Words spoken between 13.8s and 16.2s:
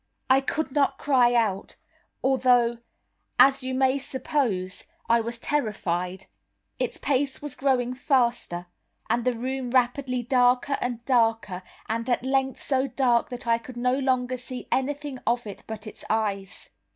longer see anything of it but its